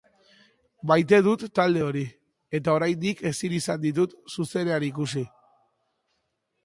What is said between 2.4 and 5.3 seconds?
eta oraindik ezin izan ditut zuzenean ikusi.